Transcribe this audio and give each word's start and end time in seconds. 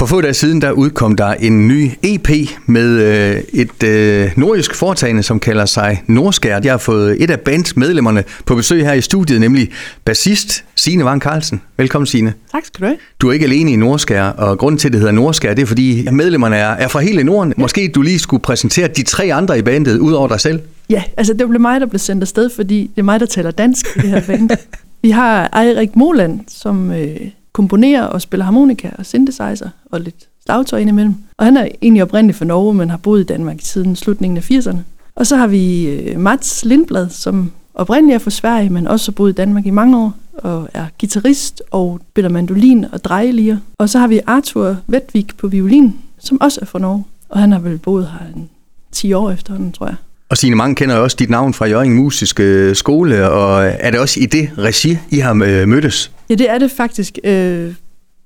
For 0.00 0.06
få 0.06 0.20
dage 0.20 0.34
siden, 0.34 0.60
der 0.60 0.72
udkom 0.72 1.16
der 1.16 1.26
en 1.26 1.68
ny 1.68 1.90
EP 2.02 2.28
med 2.66 2.88
øh, 2.88 3.42
et 3.52 3.82
øh, 3.82 4.30
nordisk 4.36 4.74
foretagende, 4.74 5.22
som 5.22 5.40
kalder 5.40 5.66
sig 5.66 6.02
Nordskær. 6.06 6.60
Jeg 6.64 6.72
har 6.72 6.78
fået 6.78 7.22
et 7.22 7.30
af 7.30 7.40
bands 7.40 7.76
medlemmerne 7.76 8.24
på 8.46 8.54
besøg 8.54 8.84
her 8.84 8.92
i 8.92 9.00
studiet, 9.00 9.40
nemlig 9.40 9.70
bassist 10.04 10.64
Signe 10.76 11.04
Vang 11.04 11.20
Carlsen. 11.20 11.60
Velkommen, 11.76 12.06
Signe. 12.06 12.34
Tak 12.52 12.64
skal 12.64 12.80
du 12.80 12.86
have. 12.86 12.96
Du 13.20 13.28
er 13.28 13.32
ikke 13.32 13.46
alene 13.46 13.72
i 13.72 13.76
Nordskær, 13.76 14.24
og 14.24 14.58
grunden 14.58 14.78
til, 14.78 14.88
at 14.88 14.92
det 14.92 15.00
hedder 15.00 15.14
Nordskær, 15.14 15.54
det 15.54 15.62
er, 15.62 15.66
fordi 15.66 16.08
medlemmerne 16.12 16.56
er, 16.56 16.70
er 16.70 16.88
fra 16.88 17.00
hele 17.00 17.24
Norden. 17.24 17.54
Ja. 17.56 17.62
Måske 17.62 17.92
du 17.94 18.02
lige 18.02 18.18
skulle 18.18 18.42
præsentere 18.42 18.88
de 18.88 19.02
tre 19.02 19.34
andre 19.34 19.58
i 19.58 19.62
bandet, 19.62 19.98
ud 19.98 20.12
over 20.12 20.28
dig 20.28 20.40
selv. 20.40 20.60
Ja, 20.90 21.02
altså 21.16 21.34
det 21.34 21.48
blev 21.48 21.60
mig, 21.60 21.80
der 21.80 21.86
blev 21.86 21.98
sendt 21.98 22.22
afsted, 22.22 22.50
fordi 22.56 22.90
det 22.94 23.00
er 23.00 23.04
mig, 23.04 23.20
der 23.20 23.26
taler 23.26 23.50
dansk 23.50 23.86
i 23.96 24.00
det 24.00 24.08
her 24.08 24.20
band. 24.20 24.50
Vi 25.02 25.10
har 25.10 25.60
Eirik 25.62 25.96
Moland, 25.96 26.40
som 26.48 26.92
øh, 26.92 27.16
komponerer 27.52 28.02
og 28.02 28.22
spiller 28.22 28.44
harmonika 28.44 28.90
og 28.98 29.06
synthesizer 29.06 29.68
og 29.90 30.00
lidt 30.00 30.28
slagtøj 30.44 30.78
indimellem. 30.78 31.14
Og 31.36 31.44
han 31.44 31.56
er 31.56 31.68
egentlig 31.82 32.02
oprindelig 32.02 32.34
fra 32.34 32.44
Norge, 32.44 32.74
men 32.74 32.90
har 32.90 32.96
boet 32.96 33.20
i 33.20 33.24
Danmark 33.24 33.56
siden 33.60 33.96
slutningen 33.96 34.36
af 34.36 34.50
80'erne. 34.50 34.78
Og 35.14 35.26
så 35.26 35.36
har 35.36 35.46
vi 35.46 35.86
øh, 35.86 36.20
Mats 36.20 36.64
Lindblad, 36.64 37.08
som 37.08 37.52
oprindeligt 37.74 38.14
er 38.14 38.18
fra 38.18 38.30
Sverige, 38.30 38.70
men 38.70 38.86
også 38.86 39.10
har 39.10 39.14
boet 39.14 39.30
i 39.30 39.34
Danmark 39.34 39.66
i 39.66 39.70
mange 39.70 39.98
år, 39.98 40.14
og 40.34 40.68
er 40.74 40.86
guitarist 41.00 41.62
og 41.70 42.00
spiller 42.10 42.28
mandolin 42.28 42.86
og 42.92 43.04
drejelier. 43.04 43.58
Og 43.78 43.88
så 43.88 43.98
har 43.98 44.06
vi 44.06 44.20
Arthur 44.26 44.76
Vetvik 44.86 45.36
på 45.36 45.48
violin, 45.48 45.98
som 46.18 46.40
også 46.40 46.58
er 46.62 46.66
fra 46.66 46.78
Norge, 46.78 47.04
og 47.28 47.40
han 47.40 47.52
har 47.52 47.58
vel 47.58 47.78
boet 47.78 48.06
her 48.06 48.26
en 48.36 48.48
10 48.92 49.12
år 49.12 49.30
efterhånden, 49.30 49.72
tror 49.72 49.86
jeg. 49.86 49.96
Og 50.30 50.38
Signe, 50.38 50.56
mange 50.56 50.74
kender 50.74 50.96
jo 50.96 51.02
også 51.02 51.16
dit 51.16 51.30
navn 51.30 51.54
fra 51.54 51.66
Jørgen 51.66 51.94
Musiske 51.94 52.42
øh, 52.42 52.76
Skole, 52.76 53.30
og 53.30 53.64
er 53.64 53.90
det 53.90 54.00
også 54.00 54.20
i 54.20 54.26
det 54.26 54.50
regi, 54.58 54.98
I 55.10 55.18
har 55.18 55.30
øh, 55.30 55.68
mødtes? 55.68 56.12
Ja, 56.30 56.34
det 56.34 56.50
er 56.50 56.58
det 56.58 56.70
faktisk. 56.70 57.18
Øh, 57.24 57.74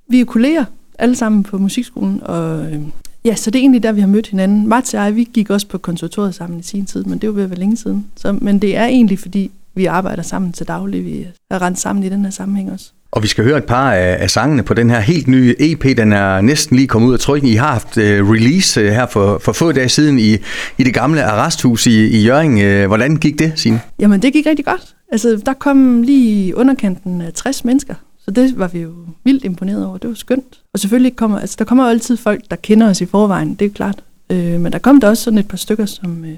vi 0.08 0.20
er 0.20 0.24
kolleger 0.24 0.64
alle 0.98 1.16
sammen 1.16 1.42
på 1.42 1.58
musikskolen, 1.58 2.20
og 2.22 2.66
ja, 3.24 3.34
så 3.34 3.50
det 3.50 3.58
er 3.58 3.62
egentlig 3.62 3.82
der, 3.82 3.92
vi 3.92 4.00
har 4.00 4.08
mødt 4.08 4.26
hinanden. 4.26 4.68
Mats 4.68 4.94
og 4.94 5.04
jeg, 5.04 5.16
vi 5.16 5.28
gik 5.34 5.50
også 5.50 5.66
på 5.66 5.78
konservatoriet 5.78 6.34
sammen 6.34 6.60
i 6.60 6.62
sin 6.62 6.86
tid, 6.86 7.04
men 7.04 7.18
det 7.18 7.28
var 7.28 7.34
ved 7.34 7.44
at 7.44 7.50
være 7.50 7.58
længe 7.58 7.76
siden. 7.76 8.06
Så, 8.16 8.32
men 8.32 8.58
det 8.58 8.76
er 8.76 8.84
egentlig, 8.84 9.18
fordi 9.18 9.50
vi 9.74 9.86
arbejder 9.86 10.22
sammen 10.22 10.52
til 10.52 10.68
daglig. 10.68 11.04
Vi 11.04 11.26
er 11.50 11.62
rent 11.62 11.78
sammen 11.78 12.04
i 12.04 12.08
den 12.08 12.24
her 12.24 12.30
sammenhæng 12.30 12.72
også. 12.72 12.92
Og 13.14 13.22
vi 13.22 13.28
skal 13.28 13.44
høre 13.44 13.58
et 13.58 13.64
par 13.64 13.92
af, 13.92 14.16
af 14.20 14.30
sangene 14.30 14.62
på 14.62 14.74
den 14.74 14.90
her 14.90 15.00
helt 15.00 15.28
nye 15.28 15.54
EP. 15.58 15.96
Den 15.96 16.12
er 16.12 16.40
næsten 16.40 16.76
lige 16.76 16.88
kommet 16.88 17.08
ud 17.08 17.12
af 17.12 17.20
trykken. 17.20 17.48
I 17.48 17.54
har 17.54 17.72
haft 17.72 17.96
uh, 17.96 18.02
release 18.02 18.80
uh, 18.80 18.86
her 18.86 19.06
for, 19.06 19.38
for 19.38 19.52
få 19.52 19.72
dage 19.72 19.88
siden 19.88 20.18
i, 20.18 20.32
i 20.78 20.84
det 20.84 20.94
gamle 20.94 21.24
arresthus 21.24 21.86
i, 21.86 22.06
i 22.06 22.24
Jørgen. 22.24 22.52
Uh, 22.52 22.64
øh, 22.64 22.86
hvordan 22.86 23.16
gik 23.16 23.38
det, 23.38 23.52
Signe? 23.56 23.80
Jamen, 23.98 24.22
det 24.22 24.32
gik 24.32 24.46
rigtig 24.46 24.64
godt. 24.64 24.94
Altså, 25.12 25.42
der 25.46 25.52
kom 25.52 26.02
lige 26.02 26.56
underkanten 26.56 27.20
af 27.20 27.32
60 27.32 27.64
mennesker. 27.64 27.94
Så 28.24 28.30
det 28.30 28.58
var 28.58 28.68
vi 28.68 28.78
jo 28.78 28.90
vildt 29.24 29.44
imponeret 29.44 29.86
over. 29.86 29.98
Det 29.98 30.08
var 30.08 30.14
skønt. 30.14 30.60
Og 30.72 30.78
selvfølgelig 30.78 31.16
kommer, 31.16 31.38
altså, 31.38 31.56
der 31.58 31.64
kommer 31.64 31.88
altid 31.88 32.16
folk, 32.16 32.40
der 32.50 32.56
kender 32.56 32.90
os 32.90 33.00
i 33.00 33.06
forvejen. 33.06 33.54
Det 33.54 33.64
er 33.64 33.70
klart. 33.70 34.02
Øh, 34.30 34.60
men 34.60 34.72
der 34.72 34.78
kom 34.78 35.00
der 35.00 35.08
også 35.08 35.22
sådan 35.22 35.38
et 35.38 35.48
par 35.48 35.56
stykker, 35.56 35.86
som, 35.86 36.24
øh, 36.24 36.36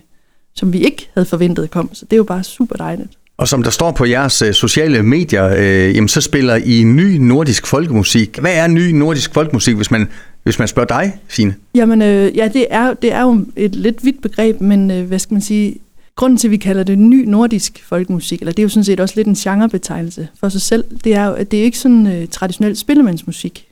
som 0.55 0.73
vi 0.73 0.79
ikke 0.79 1.09
havde 1.15 1.27
forventet 1.27 1.71
kom. 1.71 1.95
Så 1.95 2.05
det 2.05 2.13
er 2.13 2.17
jo 2.17 2.25
bare 2.25 2.45
super 2.45 2.77
dejligt. 2.77 3.11
Og 3.39 3.49
som 3.49 3.63
der 3.63 3.71
står 3.71 3.91
på 3.91 4.05
jeres 4.05 4.43
øh, 4.43 4.53
sociale 4.55 5.03
medier, 5.03 5.55
øh, 5.59 5.97
jamen, 5.97 6.09
så 6.09 6.21
spiller 6.21 6.55
I 6.55 6.83
ny 6.85 7.17
nordisk 7.17 7.67
folkemusik. 7.67 8.39
Hvad 8.39 8.55
er 8.55 8.67
ny 8.67 8.91
nordisk 8.91 9.35
folkemusik, 9.35 9.77
hvis 9.77 9.91
man, 9.91 10.09
hvis 10.43 10.59
man 10.59 10.69
spørger 10.69 11.01
dig, 11.01 11.19
Signe? 11.29 11.55
Jamen, 11.75 12.03
øh, 12.03 12.37
ja, 12.37 12.49
det 12.49 12.67
er, 12.71 12.95
det 12.95 13.13
er 13.13 13.23
jo 13.23 13.47
et 13.57 13.75
lidt 13.75 14.05
vidt 14.05 14.23
begreb, 14.23 14.61
men 14.61 14.91
øh, 14.91 15.07
hvad 15.07 15.19
skal 15.19 15.35
man 15.35 15.43
sige, 15.43 15.77
grunden 16.17 16.37
til, 16.37 16.49
at 16.49 16.53
vi 16.53 16.57
kalder 16.57 16.83
det 16.83 16.99
ny 16.99 17.25
nordisk 17.25 17.85
folkemusik, 17.85 18.41
eller 18.41 18.53
det 18.53 18.59
er 18.59 18.63
jo 18.63 18.69
sådan 18.69 18.85
set 18.85 19.01
også 19.01 19.15
lidt 19.17 19.29
en 19.29 19.35
genrebetegnelse 19.35 20.29
for 20.41 20.49
sig 20.49 20.63
selv, 20.63 20.85
det 21.05 21.15
er 21.15 21.25
jo, 21.25 21.33
at 21.33 21.51
det 21.51 21.61
er 21.61 21.65
ikke 21.65 21.79
sådan 21.79 22.07
øh, 22.07 22.29
traditionel 22.29 22.77
spillemandsmusik. 22.77 23.67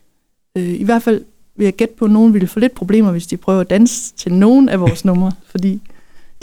Øh, 0.57 0.73
I 0.73 0.83
hvert 0.83 1.03
fald 1.03 1.21
vil 1.57 1.65
jeg 1.65 1.73
gætte 1.73 1.93
på, 1.97 2.05
at 2.05 2.11
nogen 2.11 2.33
ville 2.33 2.47
få 2.47 2.59
lidt 2.59 2.75
problemer, 2.75 3.11
hvis 3.11 3.27
de 3.27 3.37
prøver 3.37 3.61
at 3.61 3.69
danse 3.69 4.13
til 4.17 4.33
nogen 4.33 4.69
af 4.69 4.79
vores 4.79 5.05
numre, 5.05 5.31
fordi 5.51 5.81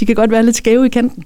de 0.00 0.06
kan 0.06 0.14
godt 0.14 0.30
være 0.30 0.44
lidt 0.44 0.56
skæve 0.56 0.86
i 0.86 0.88
kanten. 0.88 1.24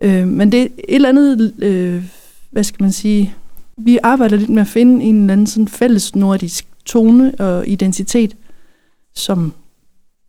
Øh, 0.00 0.28
men 0.28 0.52
det 0.52 0.62
er 0.62 0.64
et 0.64 0.94
eller 0.94 1.08
andet, 1.08 1.54
øh, 1.58 2.04
hvad 2.50 2.64
skal 2.64 2.82
man 2.82 2.92
sige, 2.92 3.34
vi 3.76 3.98
arbejder 4.02 4.36
lidt 4.36 4.50
med 4.50 4.62
at 4.62 4.68
finde 4.68 5.04
en 5.04 5.20
eller 5.20 5.32
anden 5.32 5.46
sådan 5.46 5.68
fælles 5.68 6.16
nordisk 6.16 6.66
tone 6.84 7.34
og 7.38 7.68
identitet, 7.68 8.36
som 9.14 9.52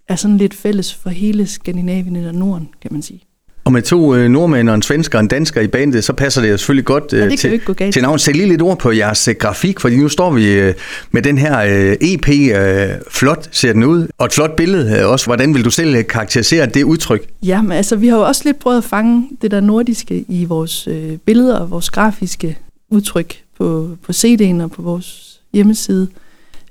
er 0.07 0.15
sådan 0.15 0.37
lidt 0.37 0.53
fælles 0.53 0.93
for 0.93 1.09
hele 1.09 1.47
Skandinavien 1.47 2.15
eller 2.15 2.31
Norden, 2.31 2.69
kan 2.81 2.93
man 2.93 3.01
sige. 3.01 3.26
Og 3.67 3.73
med 3.73 3.81
to 3.81 4.15
øh, 4.15 4.29
nordmænd 4.29 4.69
og 4.69 4.75
en 4.75 4.81
svensker 4.81 5.17
og 5.17 5.21
en 5.21 5.27
dansker 5.27 5.61
i 5.61 5.67
bandet, 5.67 6.03
så 6.03 6.13
passer 6.13 6.41
det 6.41 6.49
jo 6.51 6.57
selvfølgelig 6.57 6.85
godt 6.85 7.13
øh, 7.13 7.19
ja, 7.19 7.35
til, 7.35 7.91
til 7.91 8.01
navn. 8.01 8.19
Sæt 8.19 8.35
lige 8.35 8.47
lidt 8.47 8.61
ord 8.61 8.79
på 8.79 8.91
jeres 8.91 9.27
øh, 9.27 9.35
grafik, 9.35 9.79
fordi 9.79 9.97
nu 9.97 10.09
står 10.09 10.31
vi 10.31 10.51
øh, 10.53 10.73
med 11.11 11.21
den 11.21 11.37
her 11.37 11.59
øh, 11.59 11.95
EP. 12.01 12.29
Øh, 12.29 12.89
flot 13.11 13.49
ser 13.51 13.73
den 13.73 13.83
ud, 13.83 14.07
og 14.17 14.25
et 14.25 14.33
flot 14.33 14.55
billede 14.55 14.99
øh, 14.99 15.09
også. 15.11 15.25
Hvordan 15.25 15.53
vil 15.53 15.65
du 15.65 15.69
selv 15.69 15.95
øh, 15.95 16.07
karakterisere 16.07 16.65
det 16.65 16.83
udtryk? 16.83 17.27
Ja, 17.43 17.61
men 17.61 17.71
altså 17.71 17.95
vi 17.95 18.07
har 18.07 18.17
jo 18.17 18.23
også 18.23 18.41
lidt 18.45 18.59
prøvet 18.59 18.77
at 18.77 18.83
fange 18.83 19.29
det 19.41 19.51
der 19.51 19.59
nordiske 19.59 20.25
i 20.27 20.45
vores 20.45 20.87
øh, 20.87 21.17
billeder 21.25 21.59
og 21.59 21.71
vores 21.71 21.89
grafiske 21.89 22.57
udtryk 22.89 23.35
på, 23.57 23.89
på 24.05 24.11
CD'en 24.11 24.63
og 24.63 24.71
på 24.71 24.81
vores 24.81 25.39
hjemmeside. 25.53 26.07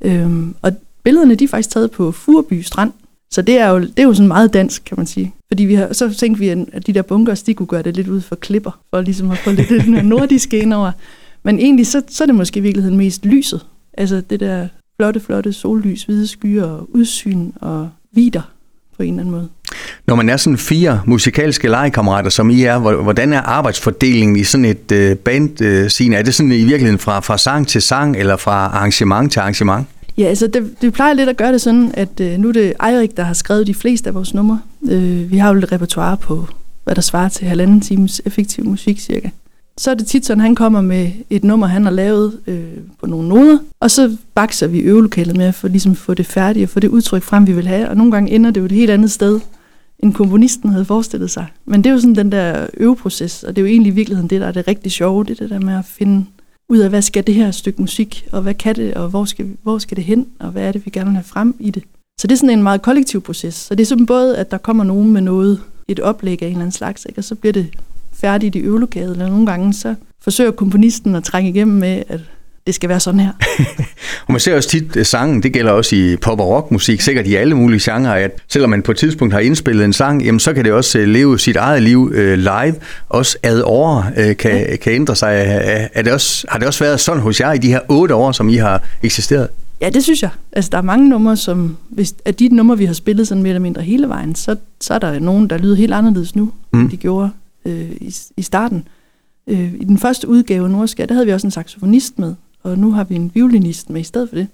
Øhm, 0.02 0.54
og 0.62 0.72
billederne 1.02 1.34
de 1.34 1.44
er 1.44 1.48
faktisk 1.48 1.70
taget 1.70 1.90
på 1.90 2.12
Furby 2.12 2.62
Strand, 2.62 2.92
så 3.36 3.42
det 3.42 3.58
er, 3.58 3.68
jo, 3.68 3.80
det 3.80 3.98
er 3.98 4.02
jo 4.02 4.14
sådan 4.14 4.28
meget 4.28 4.54
dansk, 4.54 4.84
kan 4.84 4.94
man 4.96 5.06
sige. 5.06 5.34
Fordi 5.52 5.64
vi 5.64 5.74
har, 5.74 5.92
så 5.92 6.14
tænkte 6.14 6.40
vi, 6.40 6.48
at 6.48 6.86
de 6.86 6.92
der 6.92 7.02
bunkers, 7.02 7.42
de 7.42 7.54
kunne 7.54 7.66
gøre 7.66 7.82
det 7.82 7.96
lidt 7.96 8.08
ud 8.08 8.20
for 8.20 8.36
klipper, 8.36 8.78
for 8.90 9.00
ligesom 9.00 9.30
at 9.30 9.38
få 9.38 9.50
lidt 9.50 9.68
den 9.68 10.04
nordiske 10.04 10.58
ind 10.58 10.72
over. 10.72 10.92
Men 11.42 11.58
egentlig, 11.58 11.86
så, 11.86 12.02
så 12.08 12.24
er 12.24 12.26
det 12.26 12.34
måske 12.34 12.58
i 12.58 12.62
virkeligheden 12.62 12.98
mest 12.98 13.24
lyset. 13.24 13.66
Altså 13.98 14.22
det 14.30 14.40
der 14.40 14.68
flotte, 14.96 15.20
flotte 15.20 15.52
sollys, 15.52 16.04
hvide 16.04 16.26
skyer 16.26 16.64
og 16.64 16.88
udsyn 16.94 17.50
og 17.60 17.88
vider 18.12 18.50
på 18.96 19.02
en 19.02 19.08
eller 19.08 19.20
anden 19.20 19.34
måde. 19.34 19.48
Når 20.06 20.14
man 20.14 20.28
er 20.28 20.36
sådan 20.36 20.58
fire 20.58 21.02
musikalske 21.06 21.68
legekammerater, 21.68 22.30
som 22.30 22.50
I 22.50 22.62
er, 22.62 22.78
hvordan 22.78 23.32
er 23.32 23.40
arbejdsfordelingen 23.40 24.36
i 24.36 24.44
sådan 24.44 24.64
et 24.64 24.92
øh, 24.92 25.16
band 25.16 25.62
øh, 25.62 25.88
scene? 25.88 26.16
Er 26.16 26.22
det 26.22 26.34
sådan 26.34 26.52
i 26.52 26.64
virkeligheden 26.64 26.98
fra, 26.98 27.20
fra 27.20 27.38
sang 27.38 27.68
til 27.68 27.82
sang, 27.82 28.16
eller 28.16 28.36
fra 28.36 28.52
arrangement 28.52 29.32
til 29.32 29.40
arrangement? 29.40 29.86
Ja, 30.18 30.24
altså 30.24 30.46
det, 30.46 30.76
vi 30.82 30.90
plejer 30.90 31.14
lidt 31.14 31.28
at 31.28 31.36
gøre 31.36 31.52
det 31.52 31.60
sådan, 31.60 31.90
at 31.94 32.20
øh, 32.20 32.38
nu 32.38 32.48
er 32.48 32.52
det 32.52 32.74
Eirik, 32.86 33.16
der 33.16 33.22
har 33.22 33.34
skrevet 33.34 33.66
de 33.66 33.74
fleste 33.74 34.08
af 34.08 34.14
vores 34.14 34.34
numre. 34.34 34.60
Øh, 34.90 35.30
vi 35.30 35.36
har 35.36 35.52
jo 35.52 35.58
et 35.58 35.72
repertoire 35.72 36.16
på, 36.16 36.46
hvad 36.84 36.94
der 36.94 37.02
svarer 37.02 37.28
til 37.28 37.46
halvanden 37.46 37.80
times 37.80 38.22
effektiv 38.24 38.64
musik 38.64 39.00
cirka. 39.00 39.28
Så 39.78 39.90
er 39.90 39.94
det 39.94 40.06
tit 40.06 40.26
sådan, 40.26 40.40
han 40.40 40.54
kommer 40.54 40.80
med 40.80 41.10
et 41.30 41.44
nummer, 41.44 41.66
han 41.66 41.84
har 41.84 41.90
lavet 41.90 42.38
øh, 42.46 42.64
på 43.00 43.06
nogle 43.06 43.28
noder, 43.28 43.58
og 43.80 43.90
så 43.90 44.16
bakser 44.34 44.66
vi 44.66 44.78
øvelokalet 44.78 45.36
med 45.36 45.52
for 45.52 45.68
ligesom 45.68 45.94
få 45.94 46.14
det 46.14 46.26
færdigt 46.26 46.62
og 46.62 46.68
få 46.68 46.80
det 46.80 46.88
udtryk 46.88 47.22
frem, 47.22 47.46
vi 47.46 47.52
vil 47.52 47.66
have. 47.66 47.88
Og 47.88 47.96
nogle 47.96 48.12
gange 48.12 48.30
ender 48.30 48.50
det 48.50 48.60
jo 48.60 48.64
et 48.64 48.72
helt 48.72 48.90
andet 48.90 49.10
sted, 49.10 49.40
end 49.98 50.14
komponisten 50.14 50.70
havde 50.70 50.84
forestillet 50.84 51.30
sig. 51.30 51.46
Men 51.64 51.84
det 51.84 51.90
er 51.90 51.94
jo 51.94 52.00
sådan 52.00 52.14
den 52.14 52.32
der 52.32 52.66
øveproces, 52.76 53.42
og 53.42 53.56
det 53.56 53.62
er 53.62 53.66
jo 53.66 53.72
egentlig 53.72 53.90
i 53.90 53.94
virkeligheden 53.94 54.30
det, 54.30 54.40
der 54.40 54.46
er 54.46 54.52
det 54.52 54.68
rigtig 54.68 54.92
sjove, 54.92 55.24
det, 55.24 55.38
det 55.38 55.50
der 55.50 55.60
med 55.60 55.74
at 55.74 55.84
finde 55.84 56.24
ud 56.68 56.78
af, 56.78 56.88
hvad 56.88 57.02
skal 57.02 57.26
det 57.26 57.34
her 57.34 57.50
stykke 57.50 57.80
musik, 57.80 58.28
og 58.32 58.42
hvad 58.42 58.54
kan 58.54 58.76
det, 58.76 58.94
og 58.94 59.08
hvor 59.08 59.24
skal, 59.24 59.56
hvor 59.62 59.78
skal 59.78 59.96
det 59.96 60.04
hen, 60.04 60.26
og 60.38 60.50
hvad 60.50 60.62
er 60.62 60.72
det, 60.72 60.86
vi 60.86 60.90
gerne 60.90 61.06
vil 61.06 61.16
have 61.16 61.24
frem 61.24 61.54
i 61.58 61.70
det. 61.70 61.82
Så 62.20 62.26
det 62.26 62.32
er 62.32 62.36
sådan 62.36 62.58
en 62.58 62.62
meget 62.62 62.82
kollektiv 62.82 63.20
proces. 63.20 63.54
Så 63.54 63.74
det 63.74 63.82
er 63.82 63.86
sådan 63.86 64.06
både, 64.06 64.36
at 64.36 64.50
der 64.50 64.58
kommer 64.58 64.84
nogen 64.84 65.12
med 65.12 65.20
noget, 65.20 65.60
et 65.88 66.00
oplæg 66.00 66.42
af 66.42 66.46
en 66.46 66.52
eller 66.52 66.60
anden 66.60 66.72
slags, 66.72 67.06
ikke? 67.08 67.20
og 67.20 67.24
så 67.24 67.34
bliver 67.34 67.52
det 67.52 67.68
færdigt 68.12 68.54
i 68.54 68.58
øvelokalet, 68.58 69.10
eller 69.10 69.28
nogle 69.28 69.46
gange 69.46 69.72
så 69.72 69.94
forsøger 70.20 70.50
komponisten 70.50 71.14
at 71.14 71.24
trænge 71.24 71.50
igennem 71.50 71.76
med, 71.76 72.02
at 72.08 72.20
det 72.66 72.74
skal 72.74 72.88
være 72.88 73.00
sådan 73.00 73.20
her. 73.20 73.32
og 74.26 74.32
man 74.32 74.40
ser 74.40 74.56
også 74.56 74.68
tit 74.68 75.06
sangen, 75.06 75.42
det 75.42 75.52
gælder 75.52 75.72
også 75.72 75.96
i 75.96 76.16
pop- 76.16 76.40
og 76.40 76.48
rockmusik, 76.48 77.00
sikkert 77.00 77.26
i 77.26 77.34
alle 77.34 77.54
mulige 77.54 77.92
genrer, 77.92 78.14
at 78.14 78.30
selvom 78.48 78.70
man 78.70 78.82
på 78.82 78.90
et 78.90 78.96
tidspunkt 78.96 79.34
har 79.34 79.40
indspillet 79.40 79.84
en 79.84 79.92
sang, 79.92 80.22
jamen 80.24 80.40
så 80.40 80.52
kan 80.52 80.64
det 80.64 80.72
også 80.72 80.98
uh, 80.98 81.04
leve 81.04 81.38
sit 81.38 81.56
eget 81.56 81.82
liv 81.82 81.98
uh, 81.98 82.32
live, 82.32 82.74
også 83.08 83.38
ad 83.42 83.62
år 83.64 84.06
uh, 84.10 84.36
kan, 84.36 84.50
ja. 84.50 84.76
kan 84.76 84.92
ændre 84.92 85.16
sig. 85.16 85.44
Er 85.94 86.02
det 86.02 86.12
også, 86.12 86.46
har 86.48 86.58
det 86.58 86.68
også 86.68 86.84
været 86.84 87.00
sådan 87.00 87.22
hos 87.22 87.40
jer 87.40 87.52
i 87.52 87.58
de 87.58 87.68
her 87.68 87.80
otte 87.88 88.14
år, 88.14 88.32
som 88.32 88.48
I 88.48 88.56
har 88.56 88.82
eksisteret? 89.02 89.48
Ja, 89.80 89.88
det 89.88 90.02
synes 90.02 90.22
jeg. 90.22 90.30
Altså, 90.52 90.68
der 90.72 90.78
er 90.78 90.82
mange 90.82 91.08
numre, 91.08 91.36
som... 91.36 91.76
Hvis, 91.88 92.14
af 92.24 92.34
de 92.34 92.48
numre, 92.48 92.78
vi 92.78 92.84
har 92.84 92.94
spillet 92.94 93.28
sådan 93.28 93.42
mere 93.42 93.50
eller 93.50 93.60
mindre 93.60 93.82
hele 93.82 94.08
vejen, 94.08 94.34
så, 94.34 94.56
så 94.80 94.94
er 94.94 94.98
der 94.98 95.18
nogen, 95.18 95.50
der 95.50 95.58
lyder 95.58 95.76
helt 95.76 95.94
anderledes 95.94 96.36
nu, 96.36 96.52
mm. 96.72 96.80
end 96.80 96.90
de 96.90 96.96
gjorde 96.96 97.30
øh, 97.64 97.90
i, 98.00 98.14
i 98.36 98.42
starten. 98.42 98.88
Øh, 99.46 99.72
I 99.74 99.84
den 99.84 99.98
første 99.98 100.28
udgave 100.28 100.64
af 100.64 100.70
Nordskat, 100.70 101.08
der 101.08 101.14
havde 101.14 101.26
vi 101.26 101.32
også 101.32 101.46
en 101.46 101.50
saxofonist 101.50 102.18
med, 102.18 102.34
og 102.66 102.78
nu 102.78 102.92
har 102.92 103.04
vi 103.04 103.14
en 103.14 103.30
violinist 103.34 103.90
med 103.90 104.00
i 104.00 104.04
stedet 104.04 104.28
for 104.28 104.36
det. 104.36 104.48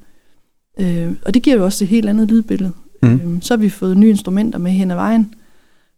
Øh, 0.80 1.12
og 1.24 1.34
det 1.34 1.42
giver 1.42 1.56
jo 1.56 1.64
også 1.64 1.84
et 1.84 1.88
helt 1.88 2.08
andet 2.08 2.28
lydbillede. 2.28 2.72
Mm. 3.02 3.12
Øh, 3.14 3.42
så 3.42 3.54
har 3.54 3.58
vi 3.58 3.68
fået 3.68 3.96
nye 3.96 4.10
instrumenter 4.10 4.58
med 4.58 4.70
hen 4.70 4.90
ad 4.90 4.96
vejen. 4.96 5.34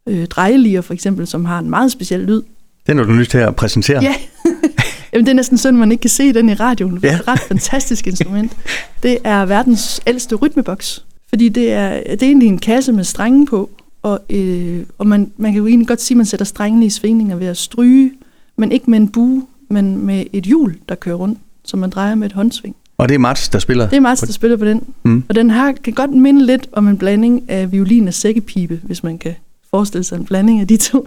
Øh, 0.09 0.27
drejelier 0.27 0.81
for 0.81 0.95
eksempel, 0.95 1.27
som 1.27 1.45
har 1.45 1.59
en 1.59 1.71
meget 1.71 1.93
speciel 1.93 2.21
lyd. 2.21 2.43
Den 2.87 2.99
er 2.99 3.05
du 3.05 3.13
nødt 3.13 3.31
til 3.31 3.39
at 3.39 3.57
præsentere. 3.57 4.03
Ja, 4.03 4.15
Jamen, 5.13 5.27
det 5.27 5.31
er 5.31 5.37
næsten 5.37 5.59
sådan, 5.59 5.81
man 5.81 5.93
ikke 5.93 6.01
kan 6.01 6.11
se 6.11 6.33
den 6.33 6.49
i 6.49 6.55
radioen. 6.55 6.95
Det 6.97 7.05
er 7.05 7.19
et 7.19 7.29
ret 7.29 7.41
fantastisk 7.41 8.07
instrument. 8.07 8.57
Det 9.03 9.19
er 9.25 9.47
verdens 9.47 10.01
ældste 10.07 10.35
rytmeboks, 10.35 11.05
fordi 11.29 11.49
det 11.49 11.73
er, 11.73 11.91
det 12.11 12.23
er 12.23 12.27
egentlig 12.27 12.49
en 12.49 12.59
kasse 12.59 12.93
med 12.93 13.05
strenge 13.05 13.47
på, 13.47 13.71
og, 14.03 14.21
øh, 14.31 14.81
og 14.99 15.07
man, 15.07 15.33
man 15.37 15.53
kan 15.53 15.59
jo 15.59 15.67
egentlig 15.67 15.89
godt 15.89 16.01
sige, 16.01 16.15
at 16.15 16.17
man 16.17 16.27
sætter 16.27 16.47
strengene 16.47 16.87
i 16.87 16.91
svingninger 16.91 17.37
ved 17.37 17.47
at 17.47 17.57
stryge, 17.57 18.13
men 18.57 18.73
ikke 18.73 18.91
med 18.91 18.99
en 18.99 19.09
bue, 19.09 19.47
men 19.71 20.07
med 20.07 20.25
et 20.33 20.45
hjul, 20.45 20.77
der 20.89 20.95
kører 20.95 21.17
rundt 21.17 21.39
som 21.65 21.79
man 21.79 21.91
drejer 21.91 22.15
med 22.15 22.27
et 22.27 22.33
håndsving. 22.33 22.77
Og 22.99 23.09
det 23.09 23.15
er 23.15 23.19
Mats, 23.19 23.49
der 23.49 23.59
spiller? 23.59 23.89
Det 23.89 23.97
er 23.97 24.01
Mats, 24.01 24.21
der 24.21 24.33
spiller 24.33 24.57
på 24.57 24.65
den. 24.65 24.83
Mm. 25.03 25.25
Og 25.29 25.35
den 25.35 25.51
her 25.51 25.73
kan 25.73 25.93
godt 25.93 26.11
minde 26.11 26.47
lidt 26.47 26.67
om 26.73 26.89
en 26.89 26.99
blanding 26.99 27.51
af 27.51 27.73
violin 27.73 28.09
og 28.09 28.15
sækkepipe, 28.15 28.81
hvis 28.83 29.03
man 29.03 29.19
kan 29.19 29.35
forestille 29.71 30.05
sig 30.05 30.17
en 30.17 30.25
blanding 30.25 30.61
af 30.61 30.69
de 30.69 30.77
to. 30.77 31.07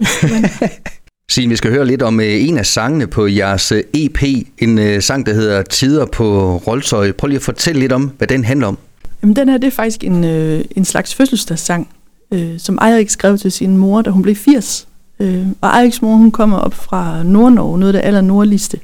Signe, 1.30 1.50
vi 1.50 1.56
skal 1.56 1.70
høre 1.70 1.86
lidt 1.86 2.02
om 2.02 2.20
øh, 2.20 2.26
en 2.26 2.58
af 2.58 2.66
sangene 2.66 3.06
på 3.06 3.26
jeres 3.26 3.72
EP, 3.94 4.22
en 4.58 4.78
øh, 4.78 5.02
sang, 5.02 5.26
der 5.26 5.34
hedder 5.34 5.62
Tider 5.62 6.06
på 6.06 6.56
Rolsøj. 6.56 7.12
Prøv 7.12 7.28
lige 7.28 7.36
at 7.36 7.42
fortælle 7.42 7.80
lidt 7.80 7.92
om, 7.92 8.10
hvad 8.18 8.28
den 8.28 8.44
handler 8.44 8.66
om. 8.66 8.78
Jamen, 9.22 9.36
den 9.36 9.48
her 9.48 9.58
det 9.58 9.66
er 9.66 9.70
faktisk 9.70 10.04
en, 10.04 10.24
øh, 10.24 10.64
en 10.76 10.84
slags 10.84 11.14
fødselsdagssang, 11.14 11.88
øh, 12.32 12.58
som 12.58 12.78
Eirik 12.82 13.10
skrev 13.10 13.38
til 13.38 13.52
sin 13.52 13.76
mor, 13.76 14.02
da 14.02 14.10
hun 14.10 14.22
blev 14.22 14.36
80. 14.36 14.88
Øh, 15.20 15.46
og 15.60 15.78
Eiriks 15.78 16.02
mor, 16.02 16.16
hun 16.16 16.30
kommer 16.30 16.58
op 16.58 16.74
fra 16.74 17.22
Nordnorge, 17.22 17.78
noget 17.78 17.94
af 17.94 18.02
det 18.02 18.06
aller 18.06 18.20
nordligste, 18.20 18.80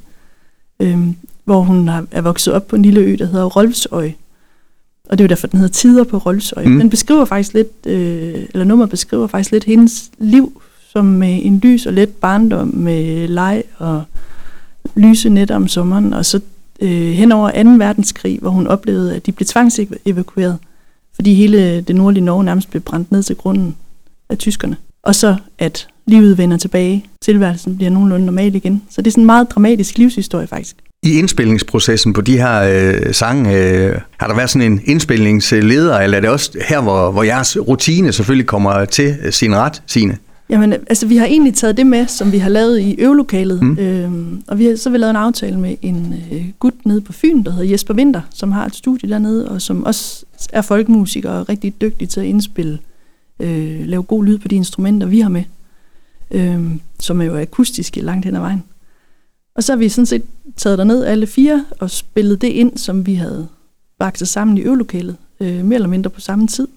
øh, 0.79 0.99
hvor 1.45 1.61
hun 1.61 1.89
er 2.11 2.21
vokset 2.21 2.53
op 2.53 2.67
på 2.67 2.75
en 2.75 2.81
lille 2.81 2.99
ø, 2.99 3.15
der 3.19 3.25
hedder 3.25 3.45
Rolfsøj. 3.45 4.11
Og 5.09 5.17
det 5.17 5.23
er 5.23 5.25
jo 5.25 5.29
derfor, 5.29 5.47
den 5.47 5.59
hedder 5.59 5.73
Tider 5.73 6.03
på 6.03 6.17
Rolfsøj. 6.17 6.65
Mm. 6.65 6.79
Den 6.79 6.89
beskriver 6.89 7.25
faktisk 7.25 7.53
lidt, 7.53 7.85
øh, 7.85 8.45
eller 8.53 8.63
nummer 8.63 8.85
beskriver 8.85 9.27
faktisk 9.27 9.51
lidt 9.51 9.63
hendes 9.63 10.11
liv, 10.17 10.61
som 10.89 11.05
med 11.05 11.39
en 11.43 11.59
lys 11.59 11.85
og 11.85 11.93
let 11.93 12.09
barndom 12.09 12.67
med 12.67 13.27
leg 13.27 13.63
og 13.77 14.03
lyse 14.95 15.29
nætter 15.29 15.55
om 15.55 15.67
sommeren, 15.67 16.13
og 16.13 16.25
så 16.25 16.39
øh, 16.81 17.11
hen 17.11 17.31
over 17.31 17.63
2. 17.63 17.69
verdenskrig, 17.69 18.39
hvor 18.41 18.49
hun 18.49 18.67
oplevede, 18.67 19.15
at 19.15 19.25
de 19.25 19.31
blev 19.31 19.45
tvangsevakueret, 19.45 20.57
fordi 21.15 21.33
hele 21.33 21.81
det 21.81 21.95
nordlige 21.95 22.25
Norge 22.25 22.43
nærmest 22.43 22.69
blev 22.69 22.81
brændt 22.81 23.11
ned 23.11 23.23
til 23.23 23.35
grunden 23.35 23.75
af 24.29 24.37
tyskerne. 24.37 24.77
Og 25.03 25.15
så 25.15 25.35
at 25.57 25.87
livet 26.07 26.37
vender 26.37 26.57
tilbage, 26.57 27.05
tilværelsen 27.21 27.77
bliver 27.77 27.89
nogenlunde 27.89 28.25
normal 28.25 28.55
igen. 28.55 28.83
Så 28.89 29.01
det 29.01 29.07
er 29.07 29.11
sådan 29.11 29.21
en 29.21 29.25
meget 29.25 29.51
dramatisk 29.51 29.97
livshistorie 29.97 30.47
faktisk. 30.47 30.75
I 31.03 31.19
indspilningsprocessen 31.19 32.13
på 32.13 32.21
de 32.21 32.37
her 32.37 32.61
øh, 32.61 33.13
sange, 33.13 33.57
øh, 33.57 33.99
har 34.17 34.27
der 34.27 34.35
været 34.35 34.49
sådan 34.49 34.71
en 34.71 34.81
indspilningsleder, 34.85 35.99
eller 35.99 36.17
er 36.17 36.21
det 36.21 36.29
også 36.29 36.51
her, 36.69 36.81
hvor, 36.81 37.11
hvor 37.11 37.23
jeres 37.23 37.57
rutine 37.67 38.11
selvfølgelig 38.11 38.47
kommer 38.47 38.85
til 38.85 39.17
sin 39.31 39.55
ret, 39.55 39.81
sine? 39.87 40.17
Jamen, 40.49 40.73
altså 40.73 41.07
vi 41.07 41.17
har 41.17 41.25
egentlig 41.25 41.53
taget 41.53 41.77
det 41.77 41.87
med, 41.87 42.07
som 42.07 42.31
vi 42.31 42.37
har 42.37 42.49
lavet 42.49 42.79
i 42.79 42.95
øvelokalet. 42.99 43.63
Mm. 43.63 43.77
Øhm, 43.79 44.43
og 44.47 44.59
vi 44.59 44.65
har 44.65 44.75
så 44.75 44.89
vi 44.89 44.97
lavet 44.97 45.09
en 45.09 45.15
aftale 45.15 45.59
med 45.59 45.75
en 45.81 46.13
øh, 46.31 46.45
gut 46.59 46.85
nede 46.85 47.01
på 47.01 47.13
Fyn, 47.13 47.43
der 47.43 47.51
hedder 47.51 47.71
Jesper 47.71 47.93
Winter, 47.93 48.21
som 48.33 48.51
har 48.51 48.65
et 48.65 48.75
studie 48.75 49.09
dernede, 49.09 49.49
og 49.49 49.61
som 49.61 49.83
også 49.83 50.25
er 50.53 50.61
folkemusiker 50.61 51.29
og 51.29 51.49
rigtig 51.49 51.81
dygtig 51.81 52.09
til 52.09 52.19
at 52.19 52.25
indspille, 52.25 52.79
øh, 53.39 53.85
lave 53.85 54.03
god 54.03 54.25
lyd 54.25 54.37
på 54.37 54.47
de 54.47 54.55
instrumenter, 54.55 55.07
vi 55.07 55.19
har 55.19 55.29
med, 55.29 55.43
øh, 56.31 56.59
som 56.99 57.21
er 57.21 57.25
jo 57.25 57.37
akustiske 57.37 58.01
langt 58.01 58.25
hen 58.25 58.35
ad 58.35 58.39
vejen. 58.39 58.63
Og 59.55 59.63
så 59.63 59.71
har 59.71 59.77
vi 59.77 59.89
sådan 59.89 60.05
set 60.05 60.23
taget 60.57 60.77
derned 60.77 61.03
alle 61.03 61.27
fire 61.27 61.65
og 61.79 61.89
spillet 61.89 62.41
det 62.41 62.47
ind, 62.47 62.77
som 62.77 63.05
vi 63.05 63.15
havde 63.15 63.47
vakset 63.99 64.27
sammen 64.27 64.57
i 64.57 64.61
øvelokalet, 64.61 65.15
øh, 65.39 65.65
mere 65.65 65.75
eller 65.75 65.87
mindre 65.87 66.09
på 66.09 66.21
samme 66.21 66.47
tid. 66.47 66.67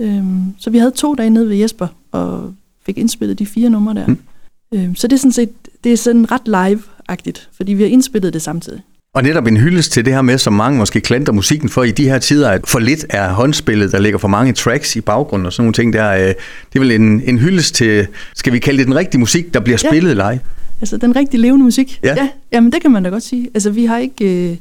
Øh, 0.00 0.24
så 0.58 0.70
vi 0.70 0.78
havde 0.78 0.90
to 0.90 1.14
dage 1.14 1.30
nede 1.30 1.48
ved 1.48 1.56
Jesper 1.56 1.86
og 2.12 2.54
fik 2.86 2.98
indspillet 2.98 3.38
de 3.38 3.46
fire 3.46 3.70
numre 3.70 3.94
der. 3.94 4.06
Mm. 4.06 4.18
Øh, 4.74 4.96
så 4.96 5.06
det 5.06 5.16
er 5.16 5.18
sådan 5.18 5.32
set 5.32 5.50
det 5.84 5.92
er 5.92 5.96
sådan 5.96 6.26
ret 6.32 6.48
live-agtigt, 6.48 7.48
fordi 7.56 7.72
vi 7.72 7.82
har 7.82 7.90
indspillet 7.90 8.32
det 8.32 8.42
samtidig. 8.42 8.82
Og 9.14 9.22
netop 9.22 9.46
en 9.46 9.56
hyldest 9.56 9.92
til 9.92 10.04
det 10.04 10.14
her 10.14 10.22
med, 10.22 10.38
som 10.38 10.52
mange 10.52 10.78
måske 10.78 11.00
klanter 11.00 11.32
musikken 11.32 11.68
for 11.68 11.82
i 11.82 11.90
de 11.90 12.04
her 12.04 12.18
tider, 12.18 12.50
at 12.50 12.68
for 12.68 12.78
lidt 12.78 13.06
er 13.10 13.32
håndspillet, 13.32 13.92
der 13.92 13.98
ligger 13.98 14.18
for 14.18 14.28
mange 14.28 14.52
tracks 14.52 14.96
i 14.96 15.00
baggrunden 15.00 15.46
og 15.46 15.52
sådan 15.52 15.62
nogle 15.62 15.72
ting 15.72 15.92
der. 15.92 16.10
Øh, 16.10 16.28
det 16.28 16.34
er 16.74 16.80
vel 16.80 16.90
en, 16.90 17.22
en 17.24 17.38
hyldest 17.38 17.74
til, 17.74 18.06
skal 18.34 18.52
vi 18.52 18.58
kalde 18.58 18.78
det 18.78 18.86
den 18.86 18.96
rigtige 18.96 19.20
musik, 19.20 19.54
der 19.54 19.60
bliver 19.60 19.76
spillet 19.76 20.16
ja. 20.16 20.30
live? 20.30 20.40
Altså 20.80 20.96
den 20.96 21.16
rigtig 21.16 21.40
levende 21.40 21.64
musik? 21.64 22.00
Ja. 22.02 22.14
ja. 22.16 22.28
Jamen 22.52 22.72
det 22.72 22.82
kan 22.82 22.90
man 22.90 23.02
da 23.02 23.08
godt 23.08 23.22
sige. 23.22 23.48
Altså 23.54 23.70
vi 23.70 23.84
har 23.84 23.98
ikke... 23.98 24.50
Øh, 24.50 24.56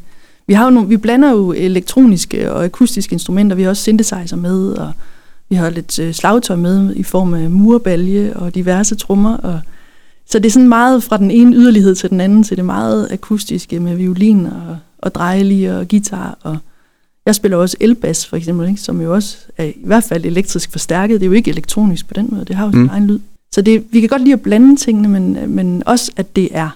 vi, 0.48 0.54
har 0.54 0.64
jo 0.64 0.70
nogle, 0.70 0.90
vi 0.90 0.98
blander 0.98 1.32
jo 1.32 1.52
elektroniske 1.52 2.52
og 2.52 2.64
akustiske 2.64 3.14
instrumenter, 3.14 3.56
vi 3.56 3.64
har 3.64 3.70
også 3.70 3.82
synthesizer 3.82 4.36
med, 4.36 4.72
og 4.72 4.92
vi 5.50 5.56
har 5.56 5.70
lidt 5.70 6.00
øh, 6.00 6.14
slagtøj 6.14 6.56
med 6.56 6.96
i 6.96 7.04
form 7.04 7.34
af 7.34 7.50
murbalje 7.50 8.34
og 8.36 8.56
diverse 8.56 8.96
trommer. 8.96 9.38
Og, 9.38 9.60
så 10.26 10.40
det 10.40 10.46
er 10.46 10.52
sådan 10.52 10.70
meget 10.70 11.04
fra 11.04 11.18
den 11.18 11.32
ene 11.32 11.56
yderlighed 11.56 11.96
til 11.96 12.10
den 12.10 12.22
anden, 12.22 12.44
til 12.44 12.58
det 12.58 12.66
meget 12.66 13.08
akustiske 13.12 13.80
med 13.80 13.96
violin 13.96 14.46
og, 14.46 14.78
og 14.98 15.16
drejelig 15.16 15.78
og 15.78 15.88
guitar. 15.88 16.38
Og 16.42 16.58
jeg 17.26 17.36
spiller 17.36 17.58
også 17.58 17.78
elbas 17.80 18.26
for 18.26 18.38
eksempel, 18.38 18.70
ikke, 18.70 18.82
som 18.82 19.02
jo 19.02 19.14
også 19.14 19.38
er 19.58 19.64
i 19.64 19.74
hvert 19.84 20.04
fald 20.04 20.26
elektrisk 20.26 20.72
forstærket. 20.72 21.20
Det 21.20 21.26
er 21.26 21.30
jo 21.30 21.34
ikke 21.34 21.52
elektronisk 21.52 22.08
på 22.08 22.14
den 22.14 22.28
måde, 22.32 22.46
det 22.46 22.56
har 22.56 22.66
jo 22.66 22.72
sin 22.72 22.82
mm. 22.82 22.90
egen 22.90 23.08
lyd. 23.08 23.20
Så 23.52 23.62
det, 23.62 23.88
vi 23.92 24.00
kan 24.00 24.10
godt 24.10 24.22
lide 24.22 24.34
at 24.34 24.42
blande 24.42 24.76
tingene, 24.76 25.08
men, 25.08 25.50
men 25.56 25.84
også 25.86 26.12
at 26.16 26.36
det 26.36 26.50
er, 26.52 26.70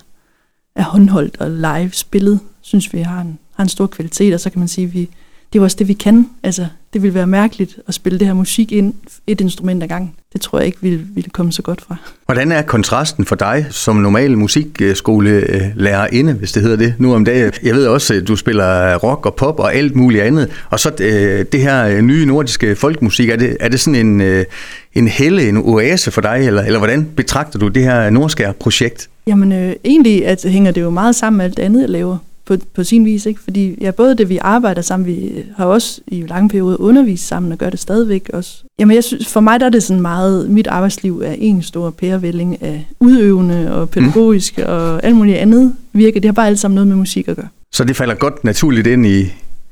er 0.75 0.83
håndholdt 0.83 1.37
og 1.37 1.51
live 1.51 1.91
spillet, 1.91 2.39
synes 2.61 2.93
vi 2.93 3.01
har 3.01 3.21
en, 3.21 3.39
har 3.53 3.63
en 3.63 3.69
stor 3.69 3.87
kvalitet, 3.87 4.33
og 4.33 4.39
så 4.39 4.49
kan 4.49 4.59
man 4.59 4.67
sige, 4.67 4.87
at 4.87 4.93
vi, 4.93 5.09
det 5.53 5.59
er 5.59 5.63
også 5.63 5.77
det, 5.77 5.87
vi 5.87 5.93
kan. 5.93 6.29
Altså, 6.43 6.67
det 6.93 7.01
ville 7.03 7.15
være 7.15 7.27
mærkeligt 7.27 7.79
at 7.87 7.93
spille 7.93 8.19
det 8.19 8.27
her 8.27 8.33
musik 8.33 8.71
ind 8.71 8.93
et 9.27 9.41
instrument 9.41 9.83
ad 9.83 9.87
gang. 9.87 10.15
Det 10.33 10.41
tror 10.41 10.59
jeg 10.59 10.65
ikke 10.65 10.77
ville, 10.81 11.07
ville 11.13 11.29
komme 11.29 11.51
så 11.51 11.61
godt 11.61 11.81
fra. 11.81 11.95
Hvordan 12.25 12.51
er 12.51 12.61
kontrasten 12.61 13.25
for 13.25 13.35
dig 13.35 13.65
som 13.69 13.95
normal 13.95 14.37
musikskolelærerinde, 14.37 16.33
hvis 16.33 16.51
det 16.51 16.61
hedder 16.63 16.77
det, 16.77 16.93
nu 16.97 17.15
om 17.15 17.25
dagen? 17.25 17.51
Jeg 17.63 17.75
ved 17.75 17.87
også, 17.87 18.13
at 18.13 18.27
du 18.27 18.35
spiller 18.35 18.95
rock 18.95 19.25
og 19.25 19.35
pop 19.35 19.59
og 19.59 19.75
alt 19.75 19.95
muligt 19.95 20.23
andet. 20.23 20.49
Og 20.69 20.79
så 20.79 20.91
øh, 20.99 21.45
det 21.51 21.59
her 21.61 22.01
nye 22.01 22.25
nordiske 22.25 22.75
folkmusik, 22.75 23.29
er 23.29 23.35
det, 23.35 23.57
er 23.59 23.69
det 23.69 23.79
sådan 23.79 24.05
en, 24.05 24.21
øh, 24.21 24.45
en 24.93 25.07
helle, 25.07 25.49
en 25.49 25.57
oase 25.57 26.11
for 26.11 26.21
dig, 26.21 26.43
eller, 26.47 26.63
eller 26.63 26.79
hvordan 26.79 27.07
betragter 27.15 27.59
du 27.59 27.67
det 27.67 27.83
her 27.83 28.09
Nordskær-projekt? 28.09 29.09
Jamen 29.27 29.51
øh, 29.51 29.73
egentlig 29.85 30.25
at 30.25 30.45
hænger 30.45 30.71
det 30.71 30.81
jo 30.81 30.89
meget 30.89 31.15
sammen 31.15 31.37
med 31.37 31.45
alt 31.45 31.57
det 31.57 31.63
andet, 31.63 31.81
jeg 31.81 31.89
laver 31.89 32.17
på, 32.45 32.57
på 32.73 32.83
sin 32.83 33.05
vis. 33.05 33.25
Ikke? 33.25 33.41
Fordi 33.41 33.77
ja, 33.81 33.91
både 33.91 34.15
det, 34.15 34.29
vi 34.29 34.37
arbejder 34.41 34.81
sammen, 34.81 35.07
vi 35.07 35.31
har 35.57 35.65
også 35.65 36.01
i 36.07 36.25
lange 36.27 36.49
perioder 36.49 36.81
undervist 36.81 37.27
sammen 37.27 37.51
og 37.51 37.57
gør 37.57 37.69
det 37.69 37.79
stadigvæk 37.79 38.29
også. 38.33 38.63
Jamen 38.79 38.95
jeg 38.95 39.03
synes, 39.03 39.27
for 39.27 39.39
mig 39.39 39.59
der 39.59 39.65
er 39.65 39.69
det 39.69 39.83
sådan 39.83 40.01
meget, 40.01 40.49
mit 40.49 40.67
arbejdsliv 40.67 41.21
er 41.25 41.35
en 41.37 41.61
stor 41.61 41.89
pærevælling 41.89 42.61
af 42.61 42.87
udøvende 42.99 43.75
og 43.75 43.89
pædagogisk 43.89 44.57
mm. 44.57 44.63
og 44.67 45.05
alt 45.05 45.15
muligt 45.15 45.37
andet 45.37 45.75
virke. 45.93 46.19
Det 46.19 46.25
har 46.25 46.33
bare 46.33 46.47
alt 46.47 46.59
sammen 46.59 46.75
noget 46.75 46.87
med 46.87 46.95
musik 46.95 47.27
at 47.27 47.35
gøre. 47.35 47.47
Så 47.73 47.83
det 47.83 47.95
falder 47.95 48.15
godt 48.15 48.43
naturligt 48.43 48.87
ind 48.87 49.05
i, 49.05 49.25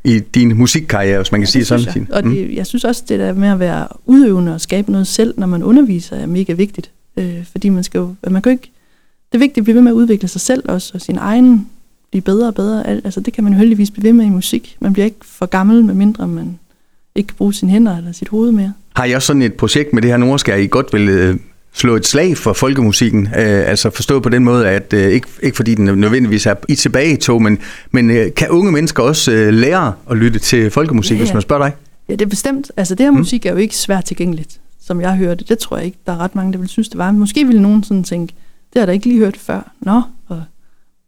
i 0.03 0.19
din 0.19 0.57
musikkarriere, 0.57 1.17
hvis 1.17 1.31
man 1.31 1.41
kan 1.41 1.47
ja, 1.47 1.51
sige 1.51 1.65
sådan. 1.65 1.85
Jeg. 1.95 2.15
Og 2.15 2.23
det, 2.23 2.49
mm. 2.49 2.55
jeg 2.55 2.65
synes 2.65 2.83
også, 2.83 3.03
det 3.09 3.19
der 3.19 3.33
med 3.33 3.47
at 3.47 3.59
være 3.59 3.87
udøvende 4.05 4.53
og 4.53 4.61
skabe 4.61 4.91
noget 4.91 5.07
selv, 5.07 5.33
når 5.37 5.47
man 5.47 5.63
underviser, 5.63 6.15
er 6.15 6.25
mega 6.25 6.53
vigtigt. 6.53 6.91
Øh, 7.17 7.45
fordi 7.51 7.69
man 7.69 7.83
skal 7.83 7.99
jo, 7.99 8.15
man 8.29 8.41
kan 8.41 8.51
jo 8.51 8.53
ikke, 8.53 8.71
det 9.31 9.37
er 9.37 9.39
vigtigt 9.39 9.57
at 9.57 9.63
blive 9.63 9.75
ved 9.75 9.81
med 9.81 9.91
at 9.91 9.95
udvikle 9.95 10.27
sig 10.27 10.41
selv 10.41 10.63
også, 10.65 10.91
og 10.93 11.01
sin 11.01 11.17
egen 11.17 11.67
blive 12.11 12.21
bedre 12.21 12.47
og 12.47 12.55
bedre. 12.55 12.87
Altså, 12.87 13.19
det 13.19 13.33
kan 13.33 13.43
man 13.43 13.53
jo 13.53 13.59
heldigvis 13.59 13.91
blive 13.91 14.03
ved 14.03 14.13
med 14.13 14.25
i 14.25 14.29
musik. 14.29 14.77
Man 14.79 14.93
bliver 14.93 15.05
ikke 15.05 15.17
for 15.21 15.45
gammel, 15.45 15.85
medmindre 15.85 16.27
man 16.27 16.59
ikke 17.15 17.27
kan 17.27 17.35
bruge 17.35 17.53
sine 17.53 17.71
hænder 17.71 17.97
eller 17.97 18.11
sit 18.11 18.27
hoved 18.27 18.51
mere. 18.51 18.73
Har 18.95 19.05
jeg 19.05 19.15
også 19.15 19.25
sådan 19.25 19.41
et 19.41 19.53
projekt 19.53 19.93
med 19.93 20.01
det 20.01 20.09
her 20.09 20.17
Nordskær, 20.17 20.55
I 20.55 20.67
godt 20.67 20.93
vil 20.93 21.09
øh, 21.09 21.37
slå 21.73 21.95
et 21.95 22.05
slag 22.05 22.37
for 22.37 22.53
folkemusikken? 22.53 23.27
Øh, 23.27 23.69
altså 23.69 23.89
forstået 23.89 24.23
på 24.23 24.29
den 24.29 24.43
måde, 24.43 24.67
at 24.69 24.93
øh, 24.93 25.11
ikke, 25.11 25.27
ikke 25.43 25.55
fordi 25.55 25.75
den 25.75 25.85
nødvendigvis 25.85 26.45
er 26.45 26.55
i 26.67 26.75
tilbage 26.75 27.13
i 27.13 27.15
tog, 27.15 27.41
men, 27.41 27.57
men 27.91 28.11
øh, 28.11 28.33
kan 28.33 28.49
unge 28.49 28.71
mennesker 28.71 29.03
også 29.03 29.31
øh, 29.31 29.53
lære 29.53 29.93
at 30.09 30.17
lytte 30.17 30.39
til 30.39 30.71
folkemusik, 30.71 31.11
ja, 31.11 31.17
ja. 31.17 31.23
hvis 31.23 31.33
man 31.33 31.41
spørger 31.41 31.65
dig? 31.65 31.75
Ja, 32.09 32.13
det 32.13 32.21
er 32.21 32.29
bestemt. 32.29 32.71
Altså 32.77 32.95
det 32.95 33.03
her 33.03 33.11
hmm. 33.11 33.19
musik 33.19 33.45
er 33.45 33.51
jo 33.51 33.57
ikke 33.57 33.75
svært 33.75 34.05
tilgængeligt, 34.05 34.59
som 34.81 35.01
jeg 35.01 35.15
hørte. 35.15 35.45
Det 35.45 35.59
tror 35.59 35.77
jeg 35.77 35.85
ikke, 35.85 35.97
der 36.05 36.11
er 36.11 36.17
ret 36.17 36.35
mange, 36.35 36.53
der 36.53 36.59
vil 36.59 36.69
synes, 36.69 36.89
det 36.89 36.97
var. 36.97 37.11
Måske 37.11 37.45
ville 37.45 37.61
nogen 37.61 37.83
sådan 37.83 38.03
tænke, 38.03 38.33
det 38.73 38.75
har 38.75 38.81
jeg 38.81 38.87
da 38.87 38.91
ikke 38.91 39.05
lige 39.05 39.19
hørt 39.19 39.37
før. 39.37 39.71
Nå, 39.79 40.01
og 40.27 40.43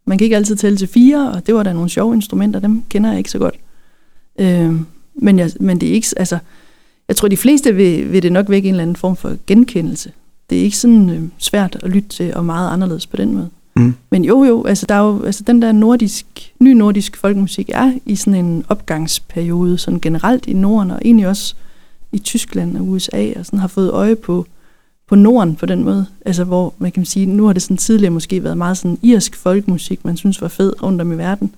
man 0.04 0.18
kan 0.18 0.24
ikke 0.24 0.36
altid 0.36 0.56
tælle 0.56 0.78
til 0.78 0.88
fire, 0.88 1.32
og 1.32 1.46
det 1.46 1.54
var 1.54 1.62
da 1.62 1.72
nogle 1.72 1.88
sjove 1.88 2.14
instrumenter, 2.14 2.60
dem 2.60 2.82
kender 2.88 3.10
jeg 3.10 3.18
ikke 3.18 3.30
så 3.30 3.38
godt. 3.38 3.54
Øh, 4.40 4.72
men, 5.14 5.38
jeg, 5.38 5.50
men 5.60 5.80
det 5.80 5.88
er 5.88 5.92
ikke, 5.92 6.08
altså, 6.16 6.38
jeg 7.08 7.16
tror, 7.16 7.28
de 7.28 7.36
fleste 7.36 7.74
vil, 7.74 8.12
vil 8.12 8.22
det 8.22 8.32
nok 8.32 8.48
vække 8.48 8.68
en 8.68 8.74
eller 8.74 8.82
anden 8.82 8.96
form 8.96 9.16
for 9.16 9.36
genkendelse. 9.46 10.12
Det 10.50 10.58
er 10.58 10.62
ikke 10.62 10.76
sådan 10.76 11.10
øh, 11.10 11.22
svært 11.38 11.78
at 11.82 11.90
lytte 11.90 12.08
til, 12.08 12.34
og 12.34 12.44
meget 12.44 12.70
anderledes 12.70 13.06
på 13.06 13.16
den 13.16 13.34
måde. 13.34 13.50
Mm. 13.76 13.94
Men 14.10 14.24
jo, 14.24 14.44
jo, 14.44 14.64
altså, 14.64 14.86
der 14.88 14.94
er 14.94 15.06
jo, 15.06 15.22
altså 15.22 15.44
den 15.46 15.62
der 15.62 15.72
nordisk, 15.72 16.52
ny 16.60 16.68
nordisk 16.68 17.16
folkemusik 17.16 17.70
er 17.74 17.92
i 18.06 18.16
sådan 18.16 18.44
en 18.44 18.64
opgangsperiode, 18.68 19.78
sådan 19.78 20.00
generelt 20.00 20.46
i 20.46 20.52
Norden, 20.52 20.90
og 20.90 21.00
egentlig 21.04 21.28
også 21.28 21.54
i 22.12 22.18
Tyskland 22.18 22.76
og 22.76 22.88
USA, 22.88 23.32
og 23.36 23.46
sådan 23.46 23.58
har 23.58 23.68
fået 23.68 23.90
øje 23.90 24.16
på, 24.16 24.46
på 25.12 25.16
Norden 25.16 25.56
på 25.56 25.66
den 25.66 25.84
måde. 25.84 26.06
Altså 26.26 26.44
hvor 26.44 26.74
man 26.78 26.92
kan 26.92 27.04
sige, 27.04 27.26
nu 27.26 27.46
har 27.46 27.52
det 27.52 27.62
sådan 27.62 27.76
tidligere 27.76 28.10
måske 28.10 28.44
været 28.44 28.58
meget 28.58 28.78
sådan 28.78 28.98
irsk 29.02 29.36
folkmusik, 29.36 30.04
man 30.04 30.16
synes 30.16 30.42
var 30.42 30.48
fed 30.48 30.82
rundt 30.82 31.00
om 31.00 31.12
i 31.12 31.14
verden. 31.14 31.54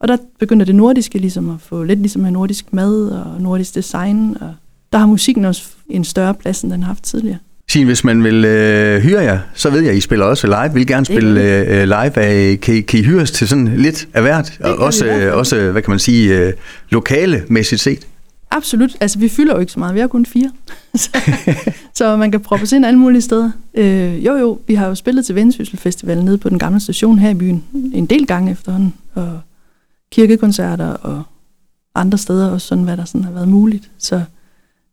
Og 0.00 0.08
der 0.08 0.16
begynder 0.38 0.66
det 0.66 0.74
nordiske 0.74 1.18
ligesom 1.18 1.50
at 1.50 1.56
få 1.60 1.82
lidt 1.82 1.98
ligesom 1.98 2.22
med 2.22 2.30
nordisk 2.30 2.72
mad 2.72 3.08
og 3.08 3.40
nordisk 3.40 3.74
design, 3.74 4.36
og 4.40 4.54
der 4.92 4.98
har 4.98 5.06
musikken 5.06 5.44
også 5.44 5.62
en 5.88 6.04
større 6.04 6.34
plads, 6.34 6.62
end 6.62 6.72
den 6.72 6.82
har 6.82 6.86
haft 6.86 7.02
tidligere. 7.02 7.38
Signe, 7.68 7.86
hvis 7.86 8.04
man 8.04 8.24
vil 8.24 8.44
øh, 8.44 9.02
hyre 9.02 9.22
jer, 9.22 9.38
så 9.54 9.70
ved 9.70 9.80
jeg, 9.80 9.90
at 9.90 9.96
I 9.96 10.00
spiller 10.00 10.24
også 10.24 10.46
live. 10.46 10.74
Vil 10.74 10.86
gerne 10.86 11.06
spille 11.06 11.42
øh, 11.42 11.84
live. 11.84 12.18
Af, 12.18 12.60
kan, 12.60 12.82
kan 12.82 13.00
I 13.00 13.02
hyres 13.02 13.30
til 13.30 13.48
sådan 13.48 13.76
lidt 13.76 14.08
af 14.14 14.22
hvert? 14.22 14.58
Og 14.60 14.78
også, 14.78 15.06
øh, 15.06 15.36
også, 15.36 15.70
hvad 15.70 15.82
kan 15.82 15.90
man 15.90 15.98
sige, 15.98 16.38
øh, 16.38 16.52
lokale-mæssigt 16.90 17.80
set? 17.80 18.06
Absolut. 18.56 18.96
Altså, 19.00 19.18
vi 19.18 19.28
fylder 19.28 19.54
jo 19.54 19.60
ikke 19.60 19.72
så 19.72 19.78
meget. 19.78 19.94
Vi 19.94 20.00
har 20.00 20.06
kun 20.06 20.26
fire. 20.26 20.50
så, 20.94 21.08
så 21.94 22.16
man 22.16 22.30
kan 22.30 22.40
proppe 22.40 22.66
ind 22.76 22.86
alle 22.86 22.98
mulige 22.98 23.22
steder. 23.22 23.50
Øh, 23.74 24.26
jo, 24.26 24.34
jo, 24.36 24.58
vi 24.66 24.74
har 24.74 24.86
jo 24.86 24.94
spillet 24.94 25.26
til 25.26 25.34
Vendsyssel 25.34 25.78
Festival 25.78 26.24
nede 26.24 26.38
på 26.38 26.48
den 26.48 26.58
gamle 26.58 26.80
station 26.80 27.18
her 27.18 27.30
i 27.30 27.34
byen 27.34 27.64
en 27.94 28.06
del 28.06 28.26
gange 28.26 28.52
efterhånden. 28.52 28.94
Og 29.14 29.40
kirkekoncerter 30.12 30.86
og 30.86 31.22
andre 31.94 32.18
steder 32.18 32.50
også, 32.50 32.66
sådan 32.66 32.84
hvad 32.84 32.96
der 32.96 33.04
sådan 33.04 33.24
har 33.24 33.32
været 33.32 33.48
muligt. 33.48 33.90
Så 33.98 34.22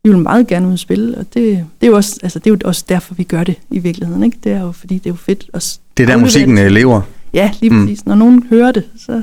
vi 0.04 0.10
vil 0.10 0.18
meget 0.18 0.46
gerne 0.46 0.68
ud 0.68 0.76
spille, 0.76 1.18
og 1.18 1.24
det, 1.34 1.66
det, 1.80 1.86
er 1.86 1.90
jo 1.90 1.96
også, 1.96 2.18
altså, 2.22 2.38
det 2.38 2.46
er 2.46 2.54
jo 2.54 2.58
også 2.64 2.84
derfor, 2.88 3.14
vi 3.14 3.24
gør 3.24 3.44
det 3.44 3.58
i 3.70 3.78
virkeligheden. 3.78 4.22
Ikke? 4.22 4.38
Det 4.44 4.52
er 4.52 4.60
jo 4.60 4.72
fordi, 4.72 4.94
det 4.94 5.06
er 5.06 5.10
jo 5.10 5.16
fedt. 5.16 5.50
At 5.54 5.78
det 5.96 6.02
er 6.02 6.06
der 6.06 6.16
musikken 6.16 6.56
det. 6.56 6.72
Lever. 6.72 7.00
Ja, 7.34 7.50
lige 7.60 7.70
mm. 7.70 7.86
præcis. 7.86 8.06
Når 8.06 8.14
nogen 8.14 8.46
hører 8.50 8.72
det, 8.72 8.84
så 8.96 9.22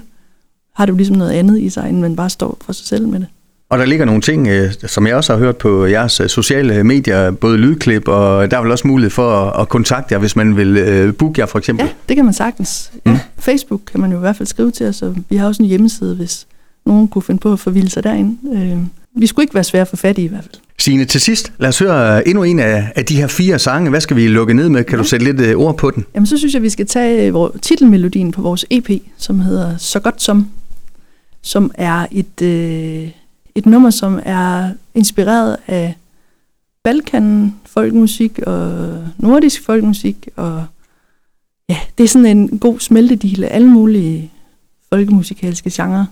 har 0.76 0.86
det 0.86 0.92
jo 0.92 0.98
ligesom 0.98 1.16
noget 1.16 1.32
andet 1.32 1.62
i 1.62 1.70
sig, 1.70 1.90
end 1.90 2.00
man 2.00 2.16
bare 2.16 2.30
står 2.30 2.58
for 2.62 2.74
sig 2.74 2.88
selv 2.88 3.08
med 3.08 3.20
det. 3.20 3.28
Og 3.70 3.80
der 3.80 3.86
ligger 3.86 4.06
nogle 4.06 4.22
ting, 4.22 4.48
øh, 4.48 4.74
som 4.88 5.08
jeg 5.08 5.16
også 5.16 5.34
har 5.34 5.40
hørt 5.40 5.58
på 5.58 5.86
jeres 5.86 6.20
øh, 6.20 6.30
sociale 6.30 6.84
medier, 6.84 7.32
både 7.32 7.58
lydklip, 7.58 8.08
og 8.08 8.52
der 8.52 8.58
er 8.58 8.62
vel 8.62 8.72
også 8.72 8.88
mulighed 8.88 9.12
for 9.12 9.32
at 9.50 9.70
kontakte 9.70 10.14
jer, 10.14 10.20
hvis 10.20 10.36
man 10.36 10.58
vil 10.58 11.14
booke 11.14 11.42
jer 11.42 11.46
for 11.46 11.60
eksempel. 11.60 11.86
Ja, 11.86 11.92
det 12.10 12.16
kan 12.16 12.26
man 12.26 12.34
sagtens. 12.34 12.92
Ja, 13.06 13.12
mm. 13.12 13.18
Facebook 13.40 13.82
kan 13.92 14.00
man 14.00 14.12
jo 14.12 14.18
i 14.18 14.20
hvert 14.20 14.36
fald 14.36 14.48
skrive 14.48 14.72
til 14.72 14.86
os, 14.86 15.02
og 15.02 15.16
vi 15.30 15.36
har 15.36 15.48
også 15.48 15.64
en 15.64 15.70
hjemmeside, 15.70 16.16
hvis 16.16 16.48
nogen 16.86 17.08
kunne 17.08 17.22
finde 17.22 17.40
på 17.40 17.54
at 17.54 17.60
forvilde 17.60 17.90
sig 17.90 18.04
derinde. 18.04 18.88
Vi 19.16 19.28
skulle 19.28 19.44
ikke 19.44 19.56
være 19.56 19.64
svære 19.64 19.82
at 19.82 19.88
få 19.88 19.96
fat 19.96 20.18
i 20.18 20.24
i 20.24 20.28
hvert 20.28 20.44
fald. 20.44 20.56
Signe, 20.80 21.06
til 21.06 21.22
sidst, 21.22 21.52
lad 21.60 21.70
os 21.70 21.80
høre 21.80 22.28
endnu 22.28 22.44
en 22.44 22.60
af, 22.60 22.92
af 22.96 23.06
de 23.06 23.16
her 23.16 23.28
fire 23.28 23.60
sange. 23.60 23.90
Hvad 23.90 24.02
skal 24.02 24.18
vi 24.18 24.28
lukke 24.28 24.54
ned 24.54 24.70
med? 24.70 24.84
Kan 24.84 24.98
ja. 24.98 25.04
du 25.04 25.08
sætte 25.08 25.32
lidt 25.32 25.56
ord 25.56 25.78
på 25.78 25.92
den? 25.92 26.06
Jamen, 26.16 26.28
så 26.28 26.38
synes 26.38 26.54
jeg, 26.54 26.62
vi 26.62 26.70
skal 26.70 26.86
tage 26.86 27.34
titelmelodien 27.62 28.32
på 28.32 28.42
vores 28.42 28.66
EP, 28.70 28.90
som 29.18 29.40
hedder 29.40 29.78
Så 29.78 30.00
godt 30.00 30.22
som, 30.22 30.48
som 31.42 31.72
er 31.76 32.06
et, 32.12 32.42
øh, 32.42 33.10
et 33.56 33.66
nummer, 33.66 33.90
som 33.90 34.20
er 34.26 34.70
inspireret 34.96 35.58
af 35.68 35.96
Balkan 36.84 37.56
folkmusik 37.66 38.40
og 38.40 38.82
nordisk 39.18 39.66
folkmusik, 39.66 40.30
og 40.36 40.66
ja, 41.70 41.78
det 41.98 42.04
er 42.04 42.08
sådan 42.08 42.38
en 42.38 42.60
god 42.60 42.80
smeltedil 42.80 43.44
af 43.44 43.50
alle 43.52 43.68
mulige 43.68 44.32
folkemusikalske 44.94 45.70
genrer. 45.74 46.06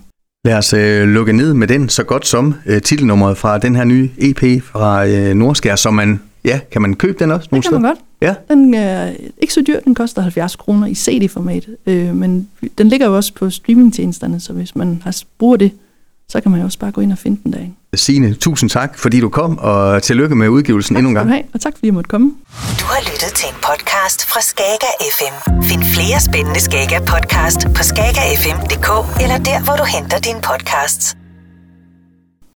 Lad 0.45 0.57
os 0.57 0.73
øh, 0.73 1.07
lukke 1.07 1.33
ned 1.33 1.53
med 1.53 1.67
den 1.67 1.89
så 1.89 2.03
godt 2.03 2.27
som 2.27 2.53
øh, 2.65 2.81
titelnummeret 2.81 3.37
fra 3.37 3.57
den 3.57 3.75
her 3.75 3.83
nye 3.83 4.09
EP 4.17 4.63
fra 4.63 5.07
øh, 5.07 5.35
Nordskær, 5.35 5.75
som 5.75 5.93
man, 5.93 6.19
ja, 6.45 6.59
kan 6.71 6.81
man 6.81 6.93
købe 6.93 7.19
den 7.19 7.31
også? 7.31 7.49
Det 7.53 7.63
kan 7.63 7.73
man 7.73 7.81
godt. 7.81 7.99
Ja. 8.21 8.35
Den 8.49 8.73
er 8.73 9.11
ikke 9.37 9.53
så 9.53 9.63
dyr, 9.67 9.79
den 9.79 9.95
koster 9.95 10.21
70 10.21 10.55
kroner 10.55 10.87
i 10.87 10.95
CD-format, 10.95 11.67
øh, 11.87 12.15
men 12.15 12.49
den 12.77 12.87
ligger 12.87 13.07
jo 13.07 13.15
også 13.15 13.33
på 13.33 13.49
streamingtjenesterne, 13.49 14.39
så 14.39 14.53
hvis 14.53 14.75
man 14.75 15.01
har 15.03 15.23
bruger 15.39 15.57
det, 15.57 15.71
så 16.29 16.41
kan 16.41 16.51
man 16.51 16.59
jo 16.59 16.65
også 16.65 16.79
bare 16.79 16.91
gå 16.91 17.01
ind 17.01 17.11
og 17.11 17.17
finde 17.17 17.39
den 17.43 17.53
derinde. 17.53 17.73
Signe, 17.95 18.33
tusind 18.33 18.69
tak, 18.69 18.99
fordi 18.99 19.19
du 19.19 19.29
kom, 19.29 19.57
og 19.57 20.03
tillykke 20.03 20.35
med 20.35 20.47
udgivelsen 20.49 20.95
tak 20.95 20.99
endnu 20.99 21.09
en 21.09 21.15
gang. 21.15 21.29
Have, 21.29 21.43
og 21.53 21.61
tak, 21.61 21.73
fordi 21.73 21.85
jeg 21.87 21.93
måtte 21.93 22.07
komme. 22.07 22.27
Du 22.79 22.85
har 22.85 23.01
lyttet 23.11 23.31
til 23.35 23.47
en 23.49 23.55
podcast 23.55 24.25
fra 24.29 24.41
Skager 24.41 24.93
FM. 25.17 25.63
Find 25.63 25.83
flere 25.83 26.19
spændende 26.19 26.59
Skager 26.59 26.99
podcast 26.99 27.67
på 27.75 27.83
skagerfm.dk 27.83 29.21
eller 29.23 29.37
der, 29.37 29.63
hvor 29.63 29.75
du 29.75 29.83
henter 29.95 30.19
dine 30.19 30.41
podcasts. 30.41 31.16